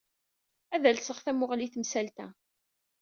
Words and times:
Ad 0.75 0.83
alseɣ 0.89 1.17
tamuɣli 1.19 1.65
i 1.71 1.71
temsalt-a. 1.73 2.27